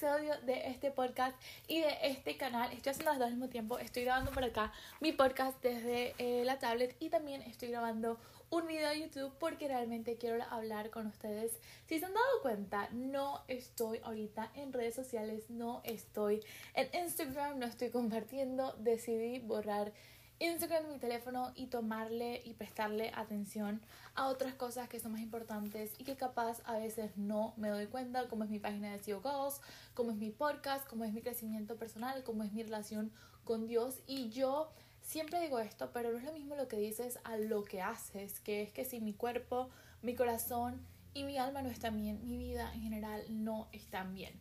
[0.00, 2.72] de este podcast y de este canal.
[2.72, 3.78] Estoy haciendo las dos al mismo tiempo.
[3.78, 8.18] Estoy grabando por acá mi podcast desde eh, la tablet y también estoy grabando
[8.50, 11.60] un video de YouTube porque realmente quiero hablar con ustedes.
[11.86, 16.40] Si se han dado cuenta, no estoy ahorita en redes sociales, no estoy
[16.74, 18.72] en Instagram, no estoy compartiendo.
[18.80, 19.92] Decidí borrar
[20.40, 23.80] Instagram mi teléfono y tomarle y prestarle atención
[24.14, 27.86] a otras cosas que son más importantes y que capaz a veces no me doy
[27.86, 29.60] cuenta, como es mi página de CEO Goals,
[29.94, 33.12] como es mi podcast, como es mi crecimiento personal, como es mi relación
[33.44, 34.00] con Dios.
[34.06, 34.70] Y yo
[35.02, 38.40] siempre digo esto, pero no es lo mismo lo que dices a lo que haces,
[38.40, 39.70] que es que si mi cuerpo,
[40.02, 44.34] mi corazón y mi alma no están bien, mi vida en general no están bien.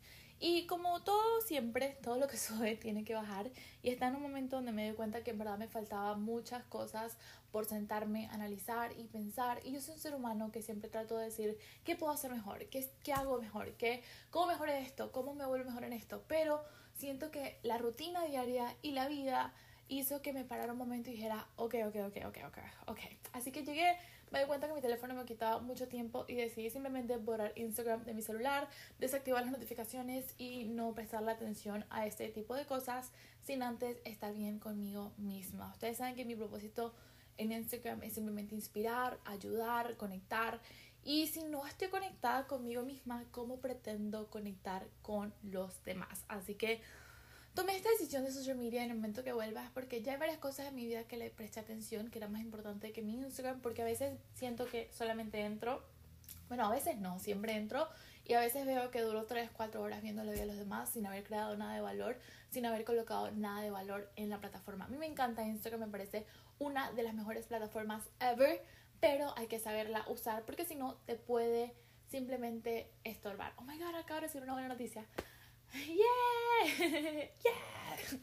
[0.45, 3.49] Y como todo siempre, todo lo que sube tiene que bajar.
[3.81, 6.65] Y está en un momento donde me doy cuenta que en verdad me faltaban muchas
[6.65, 7.15] cosas
[7.49, 9.61] por sentarme, analizar y pensar.
[9.63, 12.65] Y yo soy un ser humano que siempre trato de decir qué puedo hacer mejor,
[12.65, 16.25] qué, qué hago mejor, qué, cómo mejore esto, cómo me vuelvo mejor en esto.
[16.27, 16.61] Pero
[16.93, 19.53] siento que la rutina diaria y la vida
[19.87, 22.99] hizo que me parara un momento y dijera, ok, ok, ok, ok, ok, ok.
[23.33, 23.97] Así que llegué
[24.33, 28.03] me di cuenta que mi teléfono me quitaba mucho tiempo y decidí simplemente borrar Instagram
[28.03, 28.67] de mi celular,
[28.97, 33.11] desactivar las notificaciones y no prestarle atención a este tipo de cosas
[33.43, 35.71] sin antes estar bien conmigo misma.
[35.73, 36.95] Ustedes saben que mi propósito
[37.37, 40.59] en Instagram es simplemente inspirar, ayudar, conectar.
[41.03, 46.25] Y si no estoy conectada conmigo misma, ¿cómo pretendo conectar con los demás?
[46.27, 46.81] Así que
[47.53, 50.39] Tomé esta decisión de social media en el momento que vuelvas porque ya hay varias
[50.39, 53.61] cosas en mi vida que le presté atención, que era más importante que mi Instagram,
[53.61, 55.83] porque a veces siento que solamente entro,
[56.47, 57.87] bueno, a veces no, siempre entro
[58.25, 60.89] y a veces veo que duro 3, 4 horas viendo la vida de los demás
[60.89, 62.17] sin haber creado nada de valor,
[62.49, 64.85] sin haber colocado nada de valor en la plataforma.
[64.85, 66.25] A mí me encanta Instagram, me parece
[66.57, 68.63] una de las mejores plataformas ever,
[68.99, 71.75] pero hay que saberla usar porque si no te puede
[72.09, 73.53] simplemente estorbar.
[73.57, 75.05] Oh my god, acabo de decir una buena noticia.
[75.73, 76.63] Yeah,
[77.43, 78.19] yeah.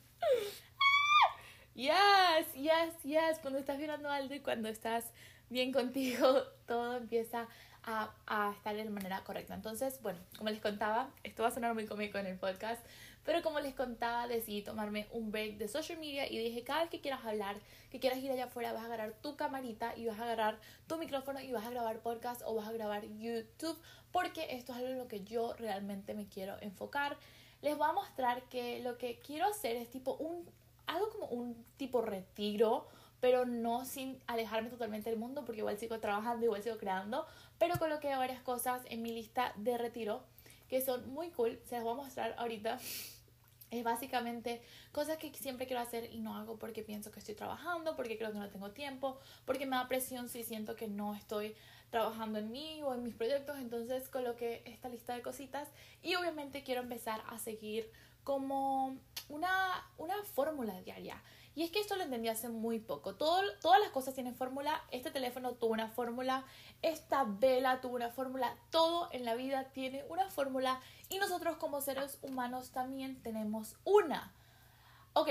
[1.74, 3.38] Yes, yes, yes.
[3.40, 5.04] Cuando estás mirando algo y cuando estás
[5.48, 7.48] bien contigo, todo empieza
[7.82, 9.54] a, a, estar de la manera correcta.
[9.54, 12.80] Entonces, bueno, como les contaba, esto va a sonar muy cómico en el podcast,
[13.24, 16.90] pero como les contaba, decidí tomarme un break de social media y dije, cada vez
[16.90, 17.56] que quieras hablar,
[17.90, 20.96] que quieras ir allá afuera, vas a agarrar tu camarita y vas a agarrar tu
[20.96, 23.78] micrófono y vas a grabar podcast o vas a grabar YouTube,
[24.10, 27.16] porque esto es algo en lo que yo realmente me quiero enfocar.
[27.62, 30.48] Les voy a mostrar que lo que quiero hacer es tipo un,
[30.86, 32.88] algo como un tipo retiro,
[33.20, 37.26] pero no sin alejarme totalmente del mundo, porque igual sigo trabajando, igual sigo creando,
[37.58, 40.22] pero coloqué varias cosas en mi lista de retiro
[40.70, 42.78] que son muy cool, se las voy a mostrar ahorita.
[43.70, 47.94] Es básicamente cosas que siempre quiero hacer y no hago porque pienso que estoy trabajando,
[47.94, 51.54] porque creo que no tengo tiempo, porque me da presión si siento que no estoy
[51.90, 53.58] trabajando en mí o en mis proyectos.
[53.58, 55.68] Entonces coloqué esta lista de cositas
[56.02, 57.90] y obviamente quiero empezar a seguir
[58.24, 58.96] como
[59.28, 61.20] una, una fórmula diaria.
[61.54, 63.14] Y es que esto lo entendí hace muy poco.
[63.16, 64.82] Todo, todas las cosas tienen fórmula.
[64.90, 66.44] Este teléfono tuvo una fórmula.
[66.80, 68.56] Esta vela tuvo una fórmula.
[68.70, 70.80] Todo en la vida tiene una fórmula.
[71.08, 74.32] Y nosotros como seres humanos también tenemos una.
[75.12, 75.28] Ok,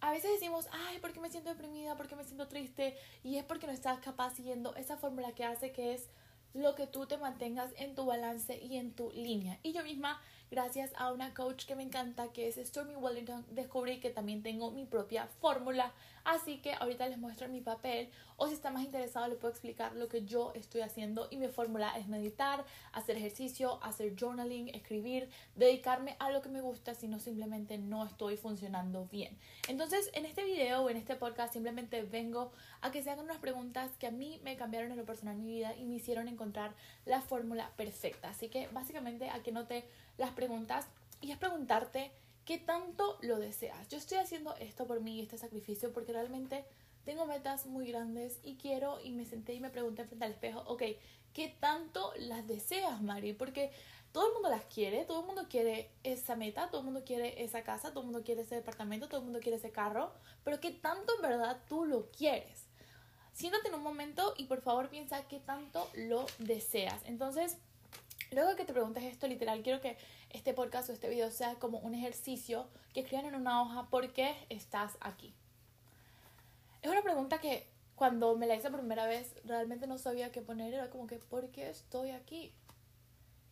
[0.00, 1.96] a veces decimos, ay, ¿por qué me siento deprimida?
[1.96, 2.96] ¿Por qué me siento triste?
[3.22, 6.08] Y es porque no estás capaz siguiendo esa fórmula que hace que es
[6.52, 9.58] lo que tú te mantengas en tu balance y en tu línea.
[9.62, 10.20] Y yo misma
[10.50, 14.70] gracias a una coach que me encanta, que es Stormy Wellington, descubrí que también tengo
[14.70, 15.92] mi propia fórmula.
[16.24, 19.94] Así que ahorita les muestro mi papel o si está más interesado les puedo explicar
[19.94, 25.28] lo que yo estoy haciendo y mi fórmula es meditar, hacer ejercicio, hacer journaling, escribir,
[25.54, 29.36] dedicarme a lo que me gusta si no simplemente no estoy funcionando bien.
[29.68, 33.38] Entonces en este video o en este podcast simplemente vengo a que se hagan unas
[33.38, 36.28] preguntas que a mí me cambiaron en lo personal en mi vida y me hicieron
[36.28, 36.72] encontrar
[37.04, 38.30] la fórmula perfecta.
[38.30, 39.84] Así que básicamente a que note
[40.16, 40.86] las preguntas
[41.20, 42.12] y es preguntarte
[42.44, 43.88] qué tanto lo deseas.
[43.88, 46.64] Yo estoy haciendo esto por mí, este sacrificio, porque realmente
[47.04, 50.62] tengo metas muy grandes y quiero, y me senté y me pregunté frente al espejo,
[50.66, 50.82] ok,
[51.32, 53.32] ¿qué tanto las deseas, Mari?
[53.32, 53.72] Porque
[54.12, 57.42] todo el mundo las quiere, todo el mundo quiere esa meta, todo el mundo quiere
[57.42, 60.12] esa casa, todo el mundo quiere ese departamento, todo el mundo quiere ese carro,
[60.44, 62.66] pero ¿qué tanto en verdad tú lo quieres?
[63.32, 67.02] Siéntate en un momento y por favor piensa qué tanto lo deseas.
[67.06, 67.58] Entonces,
[68.32, 69.96] Luego que te preguntes esto, literal, quiero que
[70.30, 74.12] este podcast o este video sea como un ejercicio que escriban en una hoja por
[74.12, 75.34] qué estás aquí.
[76.82, 80.42] Es una pregunta que cuando me la hice por primera vez realmente no sabía qué
[80.42, 82.52] poner, era como que ¿por qué estoy aquí?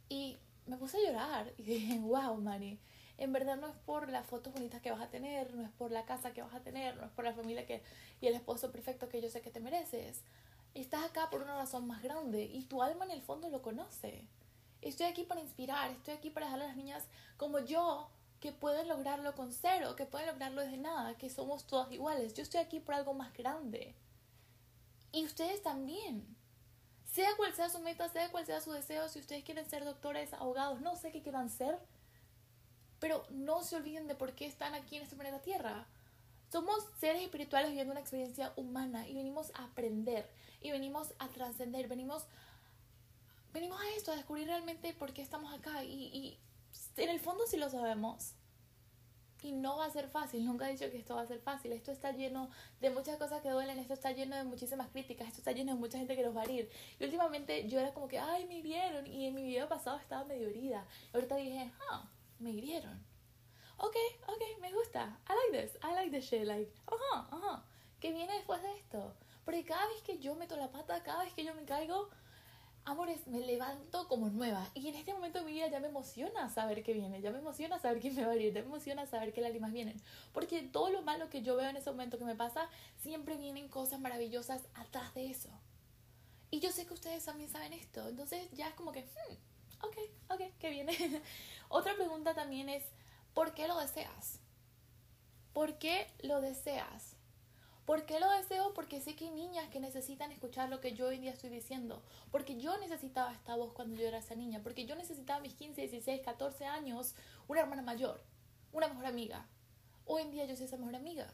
[0.08, 2.78] Y me puse a llorar y dije, wow, Mari,
[3.18, 5.92] en verdad no es por las fotos bonitas que vas a tener, no es por
[5.92, 7.82] la casa que vas a tener, no es por la familia que,
[8.20, 10.22] y el esposo perfecto que yo sé que te mereces.
[10.74, 14.26] Estás acá por una razón más grande y tu alma en el fondo lo conoce.
[14.82, 17.04] Estoy aquí para inspirar, estoy aquí para dejarle a las niñas
[17.36, 21.92] como yo que pueden lograrlo con cero, que pueden lograrlo desde nada, que somos todas
[21.92, 22.34] iguales.
[22.34, 23.94] Yo estoy aquí por algo más grande.
[25.12, 26.36] Y ustedes también.
[27.04, 30.32] Sea cual sea su meta, sea cual sea su deseo, si ustedes quieren ser doctores,
[30.32, 31.78] abogados, no sé qué quieran ser,
[32.98, 35.86] pero no se olviden de por qué están aquí en este planeta Tierra.
[36.50, 40.28] Somos seres espirituales viviendo una experiencia humana y venimos a aprender
[40.60, 42.24] y venimos a trascender, venimos,
[43.52, 46.38] venimos a esto, a descubrir realmente por qué estamos acá y, y
[46.96, 48.34] en el fondo sí lo sabemos.
[49.42, 51.72] Y no va a ser fácil, nunca he dicho que esto va a ser fácil.
[51.72, 52.48] Esto está lleno
[52.80, 55.80] de muchas cosas que duelen, esto está lleno de muchísimas críticas, esto está lleno de
[55.80, 56.70] mucha gente que los va a herir.
[57.00, 59.04] Y últimamente yo era como que, ay, me hirieron.
[59.08, 60.86] Y en mi video pasado estaba medio herida.
[61.12, 62.08] Ahorita dije, ah,
[62.38, 63.04] me hirieron.
[63.78, 63.96] Ok,
[64.28, 65.18] ok, me gusta.
[65.28, 66.46] I like this, I like this shit.
[66.46, 67.64] Like, ajá, ajá.
[67.98, 69.16] ¿Qué viene después de esto?
[69.44, 72.10] Porque cada vez que yo meto la pata, cada vez que yo me caigo,
[72.84, 74.68] amores, me levanto como nueva.
[74.74, 77.38] Y en este momento de mi vida ya me emociona saber qué viene, ya me
[77.38, 80.00] emociona saber quién me va a ir, ya me emociona saber qué lágrimas vienen.
[80.32, 82.68] Porque todo lo malo que yo veo en ese momento que me pasa,
[82.98, 85.48] siempre vienen cosas maravillosas atrás de eso.
[86.50, 88.06] Y yo sé que ustedes también saben esto.
[88.08, 89.96] Entonces ya es como que, hmm, ok,
[90.30, 90.96] ok, qué viene.
[91.68, 92.84] Otra pregunta también es,
[93.32, 94.40] ¿por qué lo deseas?
[95.52, 97.16] ¿Por qué lo deseas?
[97.84, 98.74] ¿Por qué lo deseo?
[98.74, 102.02] Porque sé que hay niñas que necesitan escuchar lo que yo hoy día estoy diciendo.
[102.30, 104.60] Porque yo necesitaba esta voz cuando yo era esa niña.
[104.62, 107.14] Porque yo necesitaba a mis 15, 16, 14 años
[107.48, 108.22] una hermana mayor,
[108.72, 109.46] una mejor amiga.
[110.06, 111.26] Hoy en día yo soy esa mejor amiga.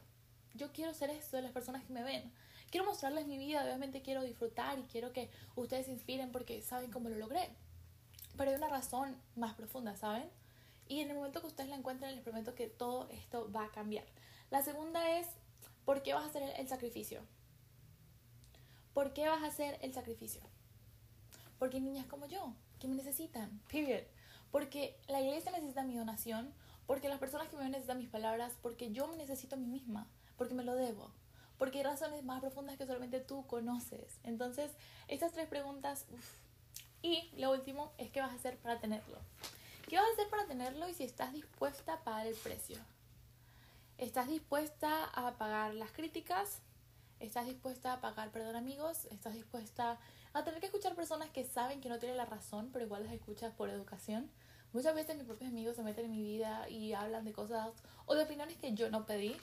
[0.55, 2.33] Yo quiero ser eso de las personas que me ven.
[2.71, 6.91] Quiero mostrarles mi vida, obviamente quiero disfrutar y quiero que ustedes se inspiren porque saben
[6.91, 7.51] cómo lo logré.
[8.37, 10.29] Pero hay una razón más profunda, ¿saben?
[10.87, 13.71] Y en el momento que ustedes la encuentren, les prometo que todo esto va a
[13.71, 14.05] cambiar.
[14.51, 15.27] La segunda es
[15.89, 17.23] ¿Por qué vas a hacer el sacrificio?
[18.93, 20.43] ¿Por qué vas a hacer el sacrificio?
[21.59, 24.03] Porque hay niñas como yo que me necesitan, period.
[24.51, 26.53] Porque la iglesia necesita mi donación,
[26.87, 29.65] porque las personas que me ven necesitan mis palabras, porque yo me necesito a mí
[29.65, 30.07] misma,
[30.37, 31.11] porque me lo debo,
[31.57, 34.21] porque hay razones más profundas que solamente tú conoces.
[34.25, 34.71] Entonces,
[35.07, 36.05] estas tres preguntas,
[37.01, 39.17] y lo último es qué vas a hacer para tenerlo.
[39.89, 42.77] ¿Qué vas a hacer para tenerlo y si estás dispuesta a pagar el precio?
[43.99, 46.61] ¿Estás dispuesta a pagar las críticas?
[47.19, 49.07] ¿Estás dispuesta a pagar perdón amigos?
[49.11, 49.99] ¿Estás dispuesta
[50.33, 53.13] a tener que escuchar personas que saben que no tienen la razón, pero igual las
[53.13, 54.31] escuchas por educación?
[54.73, 57.73] Muchas veces mis propios amigos se meten en mi vida y hablan de cosas
[58.07, 59.37] o de opiniones que yo no pedí.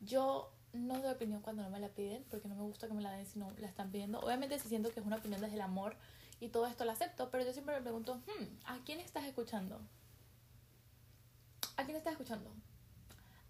[0.00, 3.02] Yo no doy opinión cuando no me la piden porque no me gusta que me
[3.02, 4.18] la den si no la están pidiendo.
[4.18, 5.94] Obviamente si siento que es una opinión desde el amor
[6.40, 9.80] y todo esto lo acepto, pero yo siempre me pregunto, hmm, ¿a quién estás escuchando?
[11.76, 12.50] ¿A quién estás escuchando?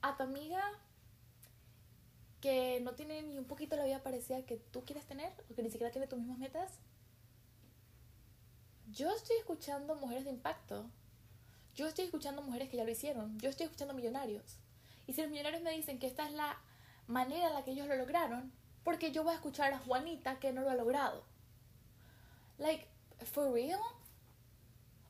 [0.02, 0.62] A tu amiga
[2.40, 5.62] que no tiene ni un poquito la vida parecida que tú quieres tener o que
[5.62, 6.72] ni siquiera tiene tus mismas metas?
[8.92, 10.86] Yo estoy escuchando mujeres de impacto.
[11.74, 13.38] Yo estoy escuchando mujeres que ya lo hicieron.
[13.38, 14.58] Yo estoy escuchando millonarios.
[15.06, 16.58] Y si los millonarios me dicen que esta es la
[17.06, 18.52] manera en la que ellos lo lograron,
[18.82, 21.22] porque yo voy a escuchar a Juanita que no lo ha logrado.
[22.58, 22.86] Like,
[23.24, 23.80] for real?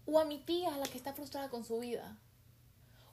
[0.07, 2.19] O a mi tía la que está frustrada con su vida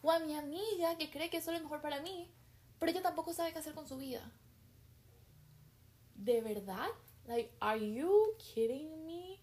[0.07, 2.31] o a mi amiga que cree que eso es lo mejor para mí,
[2.79, 4.21] pero ella tampoco sabe qué hacer con su vida.
[6.15, 6.87] ¿De verdad?
[7.25, 9.41] Like, are you kidding me?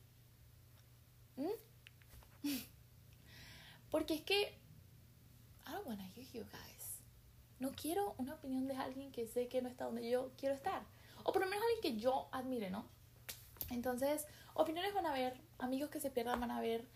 [1.37, 2.49] ¿Mm?
[3.91, 4.59] Porque es que
[5.67, 7.01] I don't wanna hear you guys.
[7.59, 10.83] No quiero una opinión de alguien que sé que no está donde yo quiero estar.
[11.25, 12.87] O por lo menos alguien que yo admire, ¿no?
[13.69, 16.87] Entonces, opiniones van a haber, amigos que se pierdan van a haber,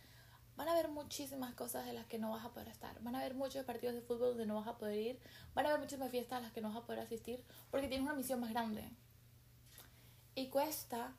[0.58, 3.00] van a haber muchísimas cosas de las que no vas a poder estar.
[3.00, 5.20] Van a haber muchos partidos de fútbol donde no vas a poder ir.
[5.54, 8.04] Van a haber muchísimas fiestas a las que no vas a poder asistir porque tienes
[8.04, 8.82] una misión más grande.
[10.34, 11.14] Y cuesta.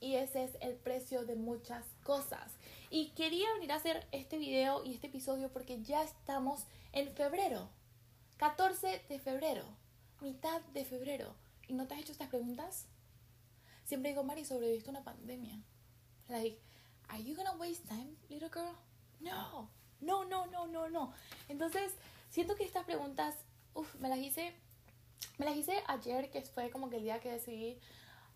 [0.00, 2.56] Y ese es el precio de muchas cosas.
[2.90, 7.68] Y quería venir a hacer este video y este episodio porque ya estamos en febrero.
[8.38, 9.64] 14 de febrero.
[10.20, 11.36] Mitad de febrero.
[11.68, 12.88] ¿Y no te has hecho estas preguntas?
[13.84, 15.62] Siempre digo, Mari, sobreviviste una pandemia.
[16.28, 16.58] Like,
[17.12, 18.74] ¿Are you gonna waste time, little girl?
[19.20, 19.68] No,
[20.00, 21.12] no, no, no, no, no.
[21.46, 21.92] Entonces,
[22.30, 23.34] siento que estas preguntas,
[23.74, 24.54] uff, me las hice,
[25.36, 27.78] me las hice ayer, que fue como que el día que decidí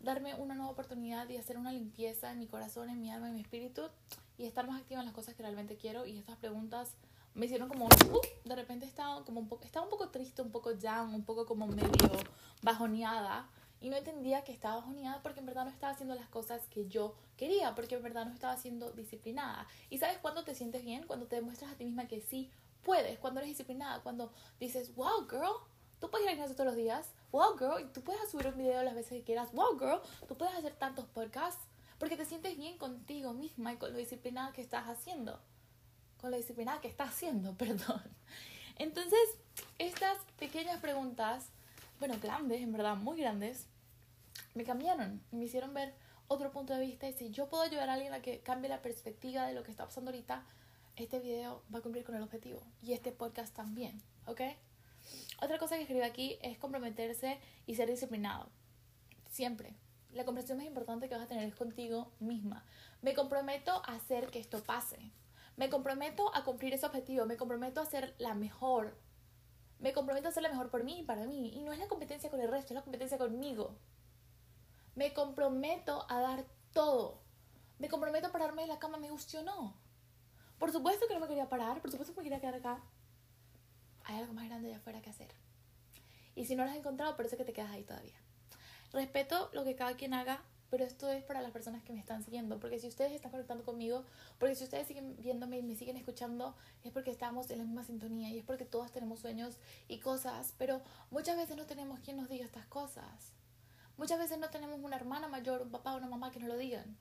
[0.00, 3.36] darme una nueva oportunidad y hacer una limpieza en mi corazón, en mi alma, en
[3.36, 3.88] mi espíritu
[4.36, 6.04] y estar más activa en las cosas que realmente quiero.
[6.04, 6.92] Y estas preguntas
[7.32, 10.50] me hicieron como, uh, de repente estaba como un poco, estaba un poco triste, un
[10.50, 12.10] poco down, un poco como medio
[12.60, 13.48] bajoneada
[13.80, 16.88] y no entendía que estaba bajoneada porque en verdad no estaba haciendo las cosas que
[16.88, 19.66] yo quería, porque en verdad no estaba siendo disciplinada.
[19.90, 21.06] ¿Y sabes cuándo te sientes bien?
[21.06, 22.50] Cuando te demuestras a ti misma que sí
[22.82, 25.56] puedes, cuando eres disciplinada, cuando dices, wow, girl,
[26.00, 28.82] tú puedes ir al gimnasio todos los días, wow, girl, tú puedes subir un video
[28.82, 31.66] las veces que quieras, wow, girl, tú puedes hacer tantos podcasts.
[31.98, 35.40] Porque te sientes bien contigo misma y con lo disciplinada que estás haciendo.
[36.20, 38.02] Con lo disciplinada que estás haciendo, perdón.
[38.76, 39.38] Entonces,
[39.78, 41.48] estas pequeñas preguntas,
[41.98, 43.66] bueno, grandes, en verdad, muy grandes,
[44.54, 45.94] me cambiaron y me hicieron ver
[46.28, 48.82] otro punto de vista y si yo puedo ayudar a alguien a que cambie la
[48.82, 50.44] perspectiva de lo que está pasando ahorita,
[50.96, 54.40] este video va a cumplir con el objetivo y este podcast también, ¿ok?
[55.42, 58.48] Otra cosa que escribo aquí es comprometerse y ser disciplinado.
[59.30, 59.74] Siempre.
[60.12, 62.64] La conversación más importante que vas a tener es contigo misma.
[63.02, 65.12] Me comprometo a hacer que esto pase.
[65.56, 67.26] Me comprometo a cumplir ese objetivo.
[67.26, 68.96] Me comprometo a ser la mejor.
[69.78, 71.52] Me comprometo a ser la mejor por mí y para mí.
[71.54, 73.76] Y no es la competencia con el resto, es la competencia conmigo.
[74.94, 77.20] Me comprometo a dar todo.
[77.78, 79.76] Me comprometo a pararme de la cama, me guste o no.
[80.58, 82.82] Por supuesto que no me quería parar, por supuesto que me quería quedar acá.
[84.04, 85.28] Hay algo más grande allá afuera que hacer.
[86.34, 88.18] Y si no lo has encontrado, por eso que te quedas ahí todavía.
[88.92, 92.22] Respeto lo que cada quien haga, pero esto es para las personas que me están
[92.22, 92.58] siguiendo.
[92.58, 94.04] Porque si ustedes están conectando conmigo,
[94.38, 96.54] porque si ustedes siguen viéndome y me siguen escuchando,
[96.84, 99.58] es porque estamos en la misma sintonía y es porque todos tenemos sueños
[99.88, 100.54] y cosas.
[100.58, 103.32] Pero muchas veces no tenemos quien nos diga estas cosas.
[103.96, 106.56] Muchas veces no tenemos una hermana mayor, un papá o una mamá que nos lo
[106.56, 106.96] digan.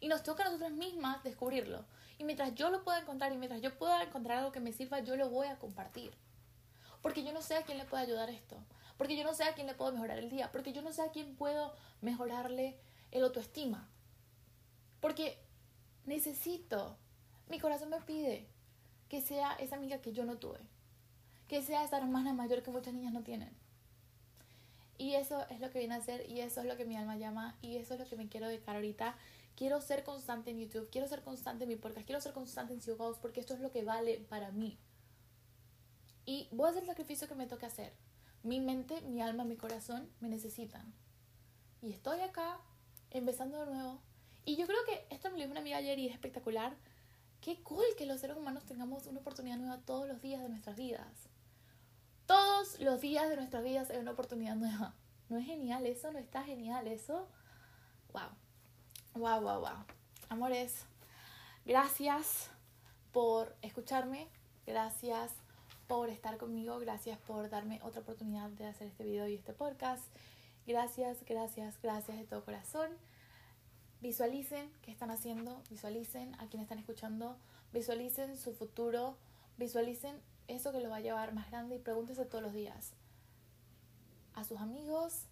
[0.00, 1.84] Y nos toca a nosotras mismas descubrirlo.
[2.18, 5.00] Y mientras yo lo pueda encontrar y mientras yo pueda encontrar algo que me sirva,
[5.00, 6.12] yo lo voy a compartir.
[7.00, 8.56] Porque yo no sé a quién le puede ayudar esto.
[8.98, 10.52] Porque yo no sé a quién le puedo mejorar el día.
[10.52, 12.76] Porque yo no sé a quién puedo mejorarle
[13.12, 13.88] el autoestima.
[15.00, 15.38] Porque
[16.04, 16.98] necesito,
[17.48, 18.48] mi corazón me pide
[19.08, 20.58] que sea esa amiga que yo no tuve.
[21.46, 23.56] Que sea esa hermana mayor que muchas niñas no tienen.
[24.98, 27.16] Y eso es lo que viene a ser y eso es lo que mi alma
[27.16, 29.16] llama y eso es lo que me quiero dedicar ahorita.
[29.54, 32.80] Quiero ser constante en YouTube, quiero ser constante en mi podcast, quiero ser constante en
[32.80, 34.76] House porque esto es lo que vale para mí.
[36.26, 37.92] Y voy a hacer el sacrificio que me toque hacer.
[38.42, 40.92] Mi mente, mi alma, mi corazón me necesitan.
[41.82, 42.60] Y estoy acá,
[43.10, 44.00] empezando de nuevo.
[44.44, 46.76] Y yo creo que esto me lo dijo una amiga ayer y es espectacular.
[47.40, 50.76] Qué cool que los seres humanos tengamos una oportunidad nueva todos los días de nuestras
[50.76, 51.28] vidas.
[52.26, 54.94] Todos los días de nuestras vidas hay una oportunidad nueva.
[55.28, 56.10] ¿No es genial eso?
[56.10, 57.28] ¿No está genial eso?
[58.12, 58.30] Wow.
[59.14, 59.84] Wow, wow, wow.
[60.28, 60.84] Amores,
[61.64, 62.50] gracias
[63.12, 64.28] por escucharme.
[64.66, 65.32] Gracias
[65.88, 66.78] por estar conmigo.
[66.78, 70.04] Gracias por darme otra oportunidad de hacer este video y este podcast.
[70.66, 72.90] Gracias, gracias, gracias de todo corazón.
[74.02, 77.36] Visualicen qué están haciendo, visualicen a quien están escuchando,
[77.72, 79.16] visualicen su futuro,
[79.56, 82.92] visualicen eso que lo va a llevar más grande y pregúntese todos los días.
[84.34, 85.24] A sus amigos,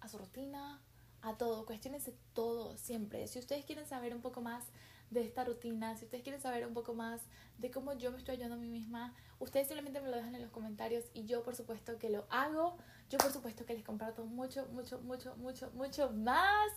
[0.00, 0.80] a su rutina,
[1.22, 1.64] a todo.
[1.64, 3.26] Cuestionense todo siempre.
[3.28, 4.64] Si ustedes quieren saber un poco más
[5.12, 7.20] de esta rutina, si ustedes quieren saber un poco más
[7.58, 10.42] de cómo yo me estoy ayudando a mí misma, ustedes simplemente me lo dejan en
[10.42, 12.76] los comentarios y yo por supuesto que lo hago.
[13.10, 16.72] Yo por supuesto que les comparto mucho, mucho, mucho, mucho, mucho más.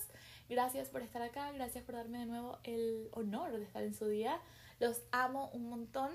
[0.49, 4.07] Gracias por estar acá, gracias por darme de nuevo el honor de estar en su
[4.07, 4.39] día.
[4.79, 6.11] Los amo un montón.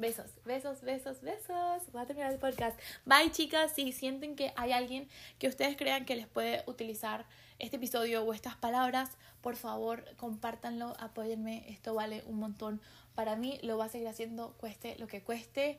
[0.00, 1.92] Besos, besos, besos, besos.
[1.92, 2.80] Voy a terminar el podcast.
[3.04, 3.74] Bye, chicas.
[3.74, 7.26] Si sienten que hay alguien que ustedes crean que les puede utilizar
[7.58, 9.10] este episodio o estas palabras,
[9.42, 11.66] por favor, compártanlo, apóyenme.
[11.68, 12.80] Esto vale un montón
[13.14, 13.58] para mí.
[13.62, 15.78] Lo va a seguir haciendo, cueste lo que cueste.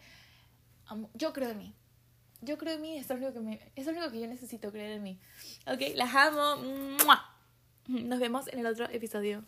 [1.16, 1.74] Yo creo en mí.
[2.42, 2.98] Yo creo en mí.
[2.98, 5.20] Es lo que, es lo que yo necesito creer en mí.
[5.66, 6.58] Ok, las amo.
[7.88, 9.44] Nos vemos en el otro episodio.